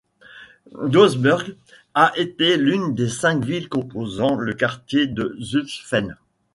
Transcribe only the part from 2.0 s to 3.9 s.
été l'une des cinq villes